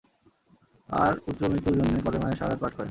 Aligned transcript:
আর 0.89 1.13
পুত্র 1.25 1.41
মৃত্যুর 1.51 1.75
জন্যে 1.79 1.97
কলেমায়ে 2.05 2.37
শাহাদাত 2.39 2.59
পাঠ 2.61 2.71
করেন। 2.71 2.79